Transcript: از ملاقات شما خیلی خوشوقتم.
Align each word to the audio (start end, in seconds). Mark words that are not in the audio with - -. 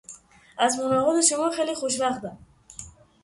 از 0.57 0.79
ملاقات 0.79 1.21
شما 1.23 1.51
خیلی 1.51 1.75
خوشوقتم. 1.75 2.37